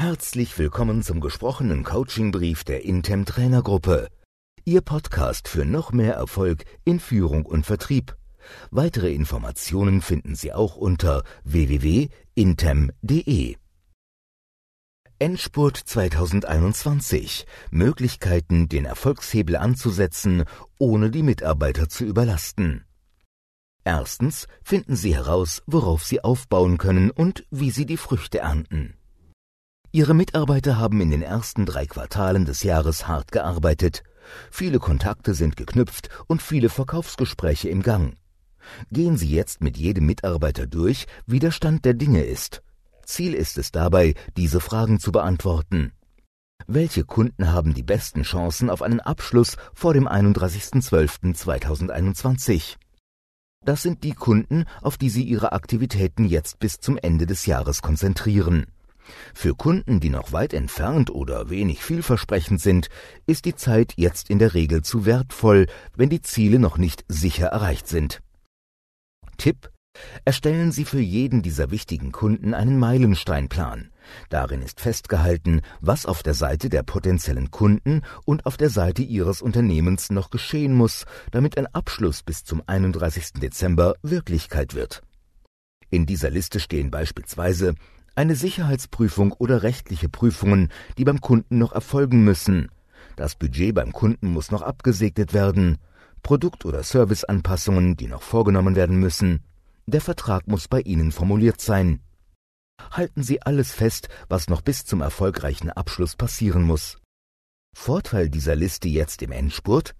Herzlich 0.00 0.56
willkommen 0.58 1.02
zum 1.02 1.20
gesprochenen 1.20 1.84
Coachingbrief 1.84 2.64
der 2.64 2.86
Intem 2.86 3.26
Trainergruppe. 3.26 4.08
Ihr 4.64 4.80
Podcast 4.80 5.46
für 5.46 5.66
noch 5.66 5.92
mehr 5.92 6.14
Erfolg 6.14 6.64
in 6.86 7.00
Führung 7.00 7.44
und 7.44 7.66
Vertrieb. 7.66 8.16
Weitere 8.70 9.12
Informationen 9.12 10.00
finden 10.00 10.34
Sie 10.36 10.54
auch 10.54 10.76
unter 10.76 11.22
www.intem.de. 11.44 12.16
Endspurt 15.18 15.76
2021. 15.76 17.44
Möglichkeiten, 17.70 18.70
den 18.70 18.86
Erfolgshebel 18.86 19.56
anzusetzen, 19.56 20.44
ohne 20.78 21.10
die 21.10 21.22
Mitarbeiter 21.22 21.90
zu 21.90 22.06
überlasten. 22.06 22.86
Erstens 23.84 24.46
finden 24.62 24.96
Sie 24.96 25.14
heraus, 25.14 25.62
worauf 25.66 26.04
Sie 26.04 26.24
aufbauen 26.24 26.78
können 26.78 27.10
und 27.10 27.44
wie 27.50 27.70
Sie 27.70 27.84
die 27.84 27.98
Früchte 27.98 28.38
ernten. 28.38 28.94
Ihre 29.92 30.14
Mitarbeiter 30.14 30.78
haben 30.78 31.00
in 31.00 31.10
den 31.10 31.22
ersten 31.22 31.66
drei 31.66 31.84
Quartalen 31.84 32.44
des 32.44 32.62
Jahres 32.62 33.08
hart 33.08 33.32
gearbeitet. 33.32 34.04
Viele 34.52 34.78
Kontakte 34.78 35.34
sind 35.34 35.56
geknüpft 35.56 36.10
und 36.28 36.42
viele 36.42 36.68
Verkaufsgespräche 36.68 37.68
im 37.68 37.82
Gang. 37.82 38.14
Gehen 38.92 39.16
Sie 39.16 39.28
jetzt 39.28 39.62
mit 39.62 39.76
jedem 39.76 40.06
Mitarbeiter 40.06 40.68
durch, 40.68 41.08
wie 41.26 41.40
der 41.40 41.50
Stand 41.50 41.84
der 41.84 41.94
Dinge 41.94 42.22
ist. 42.22 42.62
Ziel 43.04 43.34
ist 43.34 43.58
es 43.58 43.72
dabei, 43.72 44.14
diese 44.36 44.60
Fragen 44.60 45.00
zu 45.00 45.10
beantworten. 45.10 45.90
Welche 46.68 47.04
Kunden 47.04 47.50
haben 47.50 47.74
die 47.74 47.82
besten 47.82 48.22
Chancen 48.22 48.70
auf 48.70 48.82
einen 48.82 49.00
Abschluss 49.00 49.56
vor 49.74 49.92
dem 49.92 50.06
31.12.2021? 50.06 52.76
Das 53.64 53.82
sind 53.82 54.04
die 54.04 54.14
Kunden, 54.14 54.66
auf 54.82 54.98
die 54.98 55.10
Sie 55.10 55.24
Ihre 55.24 55.50
Aktivitäten 55.50 56.26
jetzt 56.26 56.60
bis 56.60 56.78
zum 56.78 56.96
Ende 56.96 57.26
des 57.26 57.46
Jahres 57.46 57.82
konzentrieren. 57.82 58.66
Für 59.34 59.54
Kunden, 59.54 60.00
die 60.00 60.10
noch 60.10 60.32
weit 60.32 60.52
entfernt 60.54 61.10
oder 61.10 61.50
wenig 61.50 61.82
vielversprechend 61.82 62.60
sind, 62.60 62.88
ist 63.26 63.44
die 63.44 63.54
Zeit 63.54 63.94
jetzt 63.96 64.30
in 64.30 64.38
der 64.38 64.54
Regel 64.54 64.82
zu 64.82 65.06
wertvoll, 65.06 65.66
wenn 65.96 66.10
die 66.10 66.22
Ziele 66.22 66.58
noch 66.58 66.78
nicht 66.78 67.04
sicher 67.08 67.46
erreicht 67.46 67.88
sind. 67.88 68.20
Tipp 69.38 69.70
Erstellen 70.24 70.72
Sie 70.72 70.84
für 70.84 71.00
jeden 71.00 71.42
dieser 71.42 71.70
wichtigen 71.70 72.12
Kunden 72.12 72.54
einen 72.54 72.78
Meilensteinplan. 72.78 73.90
Darin 74.28 74.62
ist 74.62 74.80
festgehalten, 74.80 75.62
was 75.80 76.06
auf 76.06 76.22
der 76.22 76.34
Seite 76.34 76.68
der 76.68 76.82
potenziellen 76.82 77.50
Kunden 77.50 78.02
und 78.24 78.46
auf 78.46 78.56
der 78.56 78.70
Seite 78.70 79.02
Ihres 79.02 79.42
Unternehmens 79.42 80.10
noch 80.10 80.30
geschehen 80.30 80.74
muss, 80.74 81.04
damit 81.30 81.58
ein 81.58 81.66
Abschluss 81.66 82.22
bis 82.22 82.44
zum 82.44 82.62
31. 82.66 83.34
Dezember 83.34 83.94
Wirklichkeit 84.02 84.74
wird. 84.74 85.02
In 85.90 86.06
dieser 86.06 86.30
Liste 86.30 86.60
stehen 86.60 86.90
beispielsweise 86.90 87.74
eine 88.20 88.36
Sicherheitsprüfung 88.36 89.32
oder 89.32 89.62
rechtliche 89.62 90.10
Prüfungen, 90.10 90.68
die 90.98 91.04
beim 91.04 91.22
Kunden 91.22 91.56
noch 91.56 91.72
erfolgen 91.72 92.22
müssen. 92.22 92.68
Das 93.16 93.34
Budget 93.34 93.74
beim 93.74 93.92
Kunden 93.92 94.30
muss 94.30 94.50
noch 94.50 94.60
abgesegnet 94.60 95.32
werden. 95.32 95.78
Produkt- 96.22 96.66
oder 96.66 96.82
Serviceanpassungen, 96.82 97.96
die 97.96 98.08
noch 98.08 98.20
vorgenommen 98.20 98.76
werden 98.76 98.98
müssen. 98.98 99.40
Der 99.86 100.02
Vertrag 100.02 100.46
muss 100.48 100.68
bei 100.68 100.82
Ihnen 100.82 101.12
formuliert 101.12 101.62
sein. 101.62 102.00
Halten 102.90 103.22
Sie 103.22 103.40
alles 103.40 103.72
fest, 103.72 104.10
was 104.28 104.50
noch 104.50 104.60
bis 104.60 104.84
zum 104.84 105.00
erfolgreichen 105.00 105.70
Abschluss 105.70 106.14
passieren 106.14 106.62
muss. 106.62 106.98
Vorteil 107.74 108.28
dieser 108.28 108.54
Liste 108.54 108.88
jetzt 108.88 109.22
im 109.22 109.32
Endspurt? 109.32 109.94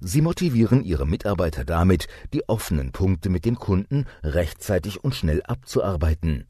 Sie 0.00 0.22
motivieren 0.22 0.82
Ihre 0.82 1.06
Mitarbeiter 1.06 1.64
damit, 1.64 2.08
die 2.32 2.48
offenen 2.48 2.90
Punkte 2.90 3.30
mit 3.30 3.44
dem 3.44 3.54
Kunden 3.54 4.06
rechtzeitig 4.24 5.04
und 5.04 5.14
schnell 5.14 5.40
abzuarbeiten. 5.44 6.49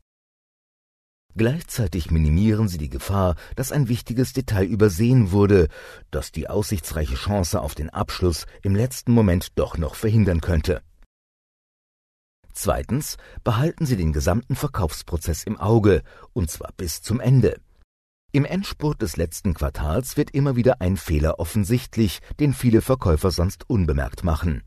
Gleichzeitig 1.36 2.10
minimieren 2.10 2.68
sie 2.68 2.78
die 2.78 2.88
Gefahr, 2.88 3.36
dass 3.56 3.72
ein 3.72 3.88
wichtiges 3.88 4.32
Detail 4.32 4.64
übersehen 4.64 5.30
wurde, 5.30 5.68
das 6.10 6.32
die 6.32 6.48
aussichtsreiche 6.48 7.14
Chance 7.14 7.60
auf 7.60 7.74
den 7.74 7.90
Abschluss 7.90 8.46
im 8.62 8.74
letzten 8.74 9.12
Moment 9.12 9.58
doch 9.58 9.78
noch 9.78 9.94
verhindern 9.94 10.40
könnte. 10.40 10.82
Zweitens 12.52 13.16
behalten 13.44 13.86
Sie 13.86 13.96
den 13.96 14.12
gesamten 14.12 14.56
Verkaufsprozess 14.56 15.44
im 15.44 15.56
Auge, 15.56 16.02
und 16.32 16.50
zwar 16.50 16.72
bis 16.76 17.00
zum 17.00 17.20
Ende. 17.20 17.60
Im 18.32 18.44
Endspurt 18.44 19.02
des 19.02 19.16
letzten 19.16 19.54
Quartals 19.54 20.16
wird 20.16 20.32
immer 20.32 20.56
wieder 20.56 20.80
ein 20.80 20.96
Fehler 20.96 21.38
offensichtlich, 21.38 22.20
den 22.38 22.52
viele 22.54 22.82
Verkäufer 22.82 23.30
sonst 23.30 23.68
unbemerkt 23.70 24.24
machen. 24.24 24.62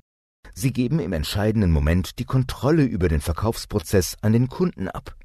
Sie 0.54 0.74
geben 0.74 1.00
im 1.00 1.14
entscheidenden 1.14 1.72
Moment 1.72 2.20
die 2.20 2.26
Kontrolle 2.26 2.84
über 2.84 3.10
den 3.10 3.22
Verkaufsprozess 3.22 4.18
an 4.22 4.34
den 4.34 4.50
Kunden 4.50 4.88
ab. 4.88 5.16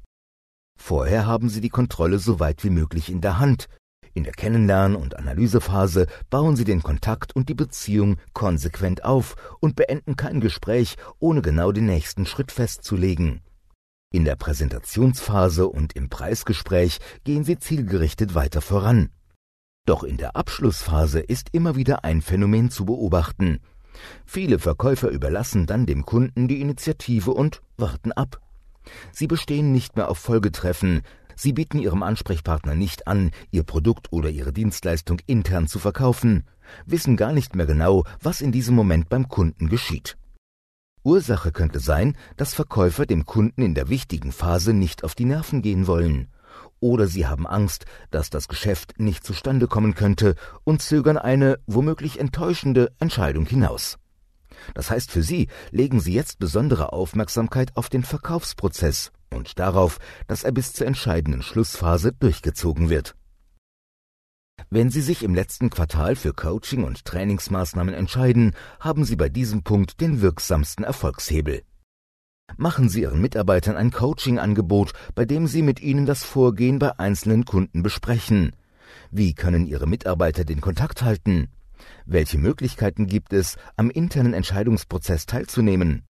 Vorher 0.81 1.27
haben 1.27 1.49
Sie 1.49 1.61
die 1.61 1.69
Kontrolle 1.69 2.17
so 2.17 2.39
weit 2.39 2.63
wie 2.63 2.71
möglich 2.71 3.11
in 3.11 3.21
der 3.21 3.37
Hand. 3.37 3.67
In 4.13 4.23
der 4.23 4.33
Kennenlern- 4.33 4.95
und 4.95 5.15
Analysephase 5.15 6.07
bauen 6.31 6.55
Sie 6.55 6.63
den 6.63 6.81
Kontakt 6.81 7.35
und 7.35 7.47
die 7.47 7.53
Beziehung 7.53 8.15
konsequent 8.33 9.03
auf 9.03 9.35
und 9.59 9.75
beenden 9.75 10.15
kein 10.15 10.39
Gespräch, 10.39 10.95
ohne 11.19 11.41
genau 11.41 11.71
den 11.71 11.85
nächsten 11.85 12.25
Schritt 12.25 12.51
festzulegen. 12.51 13.41
In 14.11 14.25
der 14.25 14.35
Präsentationsphase 14.35 15.67
und 15.67 15.95
im 15.95 16.09
Preisgespräch 16.09 16.99
gehen 17.23 17.43
Sie 17.43 17.59
zielgerichtet 17.59 18.33
weiter 18.33 18.61
voran. 18.61 19.09
Doch 19.85 20.03
in 20.03 20.17
der 20.17 20.35
Abschlussphase 20.35 21.19
ist 21.19 21.49
immer 21.51 21.75
wieder 21.75 22.03
ein 22.03 22.21
Phänomen 22.21 22.71
zu 22.71 22.85
beobachten. 22.85 23.59
Viele 24.25 24.57
Verkäufer 24.57 25.09
überlassen 25.09 25.67
dann 25.67 25.85
dem 25.85 26.05
Kunden 26.05 26.47
die 26.47 26.61
Initiative 26.61 27.31
und 27.31 27.61
warten 27.77 28.11
ab. 28.11 28.41
Sie 29.11 29.27
bestehen 29.27 29.71
nicht 29.71 29.95
mehr 29.95 30.09
auf 30.09 30.17
Folgetreffen, 30.17 31.01
Sie 31.35 31.53
bieten 31.53 31.79
Ihrem 31.79 32.03
Ansprechpartner 32.03 32.75
nicht 32.75 33.07
an, 33.07 33.31
Ihr 33.49 33.63
Produkt 33.63 34.11
oder 34.11 34.29
Ihre 34.29 34.51
Dienstleistung 34.51 35.21
intern 35.25 35.67
zu 35.67 35.79
verkaufen, 35.79 36.43
wissen 36.85 37.15
gar 37.15 37.31
nicht 37.31 37.55
mehr 37.55 37.65
genau, 37.65 38.03
was 38.21 38.41
in 38.41 38.51
diesem 38.51 38.75
Moment 38.75 39.07
beim 39.07 39.29
Kunden 39.29 39.69
geschieht. 39.69 40.17
Ursache 41.03 41.53
könnte 41.53 41.79
sein, 41.79 42.17
dass 42.35 42.53
Verkäufer 42.53 43.05
dem 43.05 43.25
Kunden 43.25 43.61
in 43.61 43.73
der 43.73 43.87
wichtigen 43.87 44.33
Phase 44.33 44.73
nicht 44.73 45.05
auf 45.05 45.15
die 45.15 45.23
Nerven 45.23 45.61
gehen 45.61 45.87
wollen. 45.87 46.27
Oder 46.81 47.07
sie 47.07 47.25
haben 47.25 47.47
Angst, 47.47 47.85
dass 48.11 48.29
das 48.29 48.49
Geschäft 48.49 48.99
nicht 48.99 49.23
zustande 49.23 49.67
kommen 49.67 49.95
könnte 49.95 50.35
und 50.65 50.81
zögern 50.81 51.17
eine 51.17 51.59
womöglich 51.67 52.19
enttäuschende 52.19 52.91
Entscheidung 52.99 53.45
hinaus. 53.45 53.97
Das 54.73 54.89
heißt 54.91 55.11
für 55.11 55.23
Sie, 55.23 55.47
legen 55.71 55.99
Sie 55.99 56.13
jetzt 56.13 56.39
besondere 56.39 56.93
Aufmerksamkeit 56.93 57.75
auf 57.75 57.89
den 57.89 58.03
Verkaufsprozess 58.03 59.11
und 59.33 59.59
darauf, 59.59 59.99
dass 60.27 60.43
er 60.43 60.51
bis 60.51 60.73
zur 60.73 60.87
entscheidenden 60.87 61.41
Schlussphase 61.41 62.13
durchgezogen 62.13 62.89
wird. 62.89 63.15
Wenn 64.69 64.89
Sie 64.89 65.01
sich 65.01 65.23
im 65.23 65.33
letzten 65.33 65.69
Quartal 65.69 66.15
für 66.15 66.33
Coaching 66.33 66.83
und 66.83 67.05
Trainingsmaßnahmen 67.05 67.93
entscheiden, 67.93 68.53
haben 68.79 69.03
Sie 69.03 69.15
bei 69.15 69.29
diesem 69.29 69.63
Punkt 69.63 70.01
den 70.01 70.21
wirksamsten 70.21 70.83
Erfolgshebel. 70.83 71.63
Machen 72.57 72.89
Sie 72.89 73.01
Ihren 73.01 73.21
Mitarbeitern 73.21 73.77
ein 73.77 73.91
Coaching-Angebot, 73.91 74.93
bei 75.15 75.25
dem 75.25 75.47
Sie 75.47 75.61
mit 75.61 75.79
ihnen 75.79 76.05
das 76.05 76.23
Vorgehen 76.23 76.79
bei 76.79 76.97
einzelnen 76.99 77.45
Kunden 77.45 77.83
besprechen. 77.83 78.53
Wie 79.11 79.33
können 79.33 79.65
Ihre 79.65 79.87
Mitarbeiter 79.87 80.43
den 80.43 80.61
Kontakt 80.61 81.01
halten? 81.01 81.47
Welche 82.05 82.37
Möglichkeiten 82.37 83.07
gibt 83.07 83.33
es, 83.33 83.57
am 83.77 83.89
internen 83.89 84.33
Entscheidungsprozess 84.33 85.25
teilzunehmen? 85.25 86.05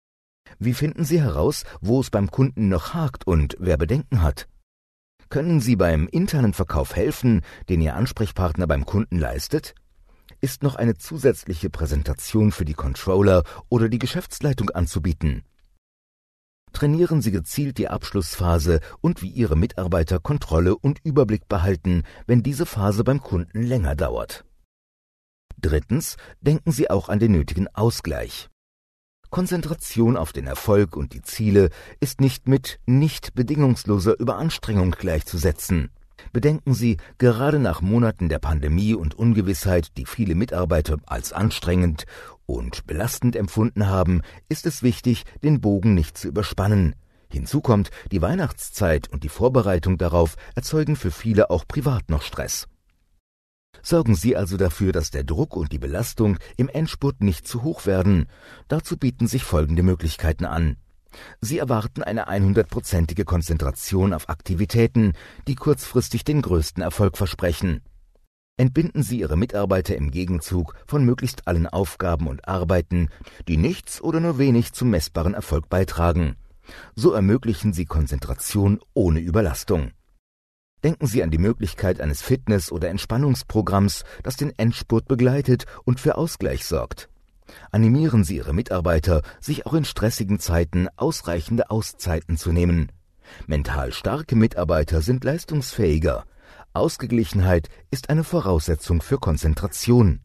Wie 0.59 0.75
finden 0.75 1.05
Sie 1.05 1.21
heraus, 1.21 1.65
wo 1.81 2.01
es 2.01 2.11
beim 2.11 2.31
Kunden 2.31 2.69
noch 2.69 2.95
hakt 2.95 3.27
und 3.27 3.57
wer 3.59 3.77
Bedenken 3.77 4.23
hat? 4.23 4.49
Können 5.29 5.61
Sie 5.61 5.77
beim 5.77 6.07
internen 6.07 6.53
Verkauf 6.53 6.95
helfen, 6.97 7.41
den 7.69 7.81
Ihr 7.81 7.97
Ansprechpartner 7.97 8.67
beim 8.67 8.87
Kunden 8.87 9.19
leistet? 9.19 9.75
Ist 10.41 10.63
noch 10.63 10.77
eine 10.77 10.95
zusätzliche 10.95 11.71
Präsentation 11.71 12.53
für 12.53 12.65
die 12.65 12.75
Controller 12.75 13.45
oder 13.69 13.89
die 13.89 13.99
Geschäftsleitung 13.99 14.71
anzubieten? 14.71 15.43
Trainieren 16.73 17.23
Sie 17.23 17.31
gezielt 17.31 17.79
die 17.79 17.89
Abschlussphase 17.89 18.81
und 19.01 19.23
wie 19.23 19.29
Ihre 19.29 19.57
Mitarbeiter 19.57 20.19
Kontrolle 20.19 20.77
und 20.77 20.99
Überblick 21.05 21.49
behalten, 21.49 22.03
wenn 22.27 22.43
diese 22.43 22.67
Phase 22.67 23.05
beim 23.05 23.21
Kunden 23.21 23.63
länger 23.63 23.95
dauert. 23.95 24.45
Drittens 25.65 26.19
denken 26.43 26.73
Sie 26.73 26.91
auch 26.91 27.09
an 27.09 27.19
den 27.19 27.33
nötigen 27.33 27.69
Ausgleich. 27.69 28.51
Konzentration 29.31 30.15
auf 30.19 30.35
den 30.35 30.47
Erfolg 30.47 30.95
und 30.95 31.15
die 31.15 31.23
Ziele 31.23 31.71
ist 32.01 32.21
nicht 32.21 32.47
mit 32.47 32.81
nicht 32.85 33.35
bedingungsloser 33.35 34.21
Überanstrengung 34.21 34.91
gleichzusetzen. 34.91 35.89
Bedenken 36.35 36.75
Sie, 36.75 36.99
gerade 37.17 37.59
nach 37.61 37.81
Monaten 37.81 38.29
der 38.29 38.41
Pandemie 38.41 38.93
und 38.93 39.15
Ungewissheit, 39.15 39.97
die 39.97 40.05
viele 40.05 40.35
Mitarbeiter 40.35 40.99
als 41.07 41.33
anstrengend 41.33 42.05
und 42.45 42.87
belastend 42.87 43.35
empfunden 43.35 43.89
haben, 43.89 44.21
ist 44.51 44.67
es 44.67 44.83
wichtig, 44.83 45.25
den 45.43 45.63
Bogen 45.63 45.95
nicht 45.95 46.19
zu 46.19 46.29
überspannen. 46.29 46.95
Hinzu 47.33 47.63
kommt, 47.63 47.89
die 48.13 48.21
Weihnachtszeit 48.21 49.09
und 49.09 49.25
die 49.25 49.31
Vorbereitung 49.31 49.97
darauf 49.97 50.37
erzeugen 50.55 50.95
für 50.95 51.11
viele 51.11 51.49
auch 51.49 51.67
privat 51.67 52.11
noch 52.11 52.21
Stress. 52.21 52.69
Sorgen 53.83 54.15
Sie 54.15 54.37
also 54.37 54.57
dafür, 54.57 54.93
dass 54.93 55.11
der 55.11 55.25
Druck 55.25 55.57
und 55.57 55.73
die 55.73 55.79
Belastung 55.79 56.39
im 56.57 56.69
Endspurt 56.69 57.23
nicht 57.23 57.47
zu 57.47 57.63
hoch 57.63 57.87
werden. 57.87 58.27
Dazu 58.69 58.97
bieten 58.97 59.27
sich 59.27 59.45
folgende 59.45 59.83
Möglichkeiten 59.83 60.45
an. 60.45 60.77
Sie 61.41 61.59
erwarten 61.59 62.03
eine 62.03 62.29
100-prozentige 62.29 63.25
Konzentration 63.25 64.13
auf 64.13 64.29
Aktivitäten, 64.29 65.13
die 65.47 65.55
kurzfristig 65.55 66.25
den 66.25 66.43
größten 66.43 66.83
Erfolg 66.83 67.17
versprechen. 67.17 67.83
Entbinden 68.57 69.03
Sie 69.03 69.19
Ihre 69.19 69.37
Mitarbeiter 69.37 69.97
im 69.97 70.11
Gegenzug 70.11 70.75
von 70.87 71.05
möglichst 71.05 71.49
allen 71.49 71.67
Aufgaben 71.67 72.29
und 72.29 72.47
Arbeiten, 72.47 73.09
die 73.49 73.57
nichts 73.57 74.01
oder 74.01 74.21
nur 74.21 74.39
wenig 74.39 74.73
zum 74.73 74.91
messbaren 74.91 75.35
Erfolg 75.35 75.69
beitragen. 75.69 76.37
So 76.95 77.13
ermöglichen 77.13 77.73
Sie 77.73 77.85
Konzentration 77.85 78.81
ohne 78.95 79.21
Überlastung. 79.21 79.91
Denken 80.85 81.07
Sie 81.07 81.23
an 81.23 81.31
die 81.31 81.39
Möglichkeit 81.39 82.01
eines 82.01 82.23
Fitness- 82.23 82.71
oder 82.71 82.91
Entspannungsprogramms, 82.91 84.05
das 84.23 84.37
den 84.37 84.57
Endspurt 84.59 85.09
begleitet 85.09 85.65
und 85.85 85.99
für 85.99 86.17
Ausgleich 86.17 86.65
sorgt. 86.67 87.09
Animieren 87.73 88.23
Sie 88.23 88.37
Ihre 88.37 88.55
Mitarbeiter, 88.55 89.23
sich 89.41 89.67
auch 89.67 89.75
in 89.75 89.85
stressigen 89.85 90.39
Zeiten 90.39 90.89
ausreichende 90.97 91.71
Auszeiten 91.71 92.37
zu 92.37 92.53
nehmen. 92.53 92.93
Mental 93.47 93.93
starke 93.93 94.37
Mitarbeiter 94.37 95.01
sind 95.01 95.25
leistungsfähiger, 95.25 96.25
Ausgeglichenheit 96.75 97.69
ist 97.93 98.11
eine 98.11 98.25
Voraussetzung 98.25 99.01
für 99.01 99.19
Konzentration. 99.19 100.23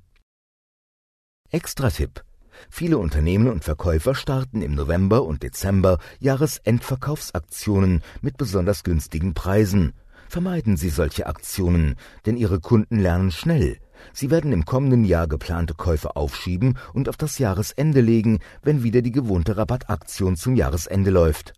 Extra-Tipp. 1.51 2.23
Viele 2.71 2.97
Unternehmen 2.97 3.47
und 3.47 3.63
Verkäufer 3.63 4.15
starten 4.15 4.63
im 4.63 4.73
November 4.73 5.23
und 5.23 5.43
Dezember 5.43 5.99
Jahresendverkaufsaktionen 6.19 8.01
mit 8.21 8.37
besonders 8.37 8.83
günstigen 8.83 9.35
Preisen. 9.35 9.93
Vermeiden 10.29 10.77
Sie 10.77 10.89
solche 10.91 11.25
Aktionen, 11.25 11.95
denn 12.27 12.37
Ihre 12.37 12.59
Kunden 12.59 12.99
lernen 12.99 13.31
schnell. 13.31 13.79
Sie 14.13 14.29
werden 14.29 14.53
im 14.53 14.63
kommenden 14.63 15.03
Jahr 15.03 15.27
geplante 15.27 15.73
Käufe 15.73 16.15
aufschieben 16.15 16.77
und 16.93 17.09
auf 17.09 17.17
das 17.17 17.39
Jahresende 17.39 17.99
legen, 17.99 18.37
wenn 18.61 18.83
wieder 18.83 19.01
die 19.01 19.11
gewohnte 19.11 19.57
Rabattaktion 19.57 20.35
zum 20.35 20.55
Jahresende 20.55 21.09
läuft. 21.09 21.53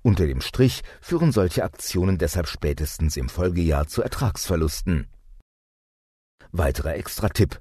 Unter 0.00 0.26
dem 0.26 0.40
Strich 0.40 0.80
führen 1.02 1.32
solche 1.32 1.64
Aktionen 1.64 2.16
deshalb 2.16 2.48
spätestens 2.48 3.18
im 3.18 3.28
Folgejahr 3.28 3.88
zu 3.88 4.00
Ertragsverlusten. 4.00 5.06
Weiterer 6.50 6.94
Extra-Tipp. 6.94 7.60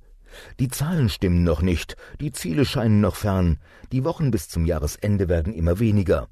Die 0.61 0.69
Zahlen 0.69 1.09
stimmen 1.09 1.43
noch 1.43 1.61
nicht, 1.61 1.97
die 2.21 2.31
Ziele 2.31 2.63
scheinen 2.63 3.01
noch 3.01 3.17
fern, 3.17 3.59
die 3.91 4.05
Wochen 4.05 4.31
bis 4.31 4.47
zum 4.47 4.65
Jahresende 4.65 5.27
werden 5.27 5.53
immer 5.53 5.79
weniger. 5.79 6.29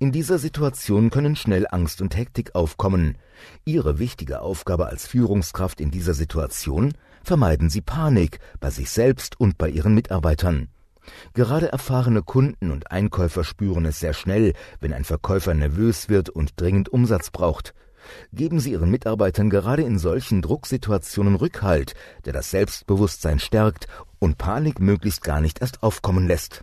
In 0.00 0.12
dieser 0.12 0.38
Situation 0.38 1.10
können 1.10 1.34
schnell 1.34 1.66
Angst 1.68 2.00
und 2.00 2.16
Hektik 2.16 2.54
aufkommen. 2.54 3.18
Ihre 3.64 3.98
wichtige 3.98 4.42
Aufgabe 4.42 4.86
als 4.86 5.08
Führungskraft 5.08 5.80
in 5.80 5.90
dieser 5.90 6.14
Situation 6.14 6.92
vermeiden 7.24 7.68
Sie 7.68 7.80
Panik 7.80 8.38
bei 8.60 8.70
sich 8.70 8.90
selbst 8.90 9.40
und 9.40 9.58
bei 9.58 9.68
Ihren 9.68 9.94
Mitarbeitern. 9.94 10.68
Gerade 11.34 11.72
erfahrene 11.72 12.22
Kunden 12.22 12.70
und 12.70 12.92
Einkäufer 12.92 13.42
spüren 13.42 13.86
es 13.86 13.98
sehr 13.98 14.12
schnell, 14.12 14.52
wenn 14.78 14.92
ein 14.92 15.02
Verkäufer 15.02 15.52
nervös 15.52 16.08
wird 16.08 16.28
und 16.28 16.52
dringend 16.60 16.90
Umsatz 16.90 17.32
braucht. 17.32 17.74
Geben 18.32 18.60
Sie 18.60 18.70
Ihren 18.70 18.92
Mitarbeitern 18.92 19.50
gerade 19.50 19.82
in 19.82 19.98
solchen 19.98 20.42
Drucksituationen 20.42 21.34
Rückhalt, 21.34 21.94
der 22.24 22.32
das 22.32 22.52
Selbstbewusstsein 22.52 23.40
stärkt 23.40 23.88
und 24.20 24.38
Panik 24.38 24.78
möglichst 24.78 25.24
gar 25.24 25.40
nicht 25.40 25.60
erst 25.60 25.82
aufkommen 25.82 26.28
lässt. 26.28 26.62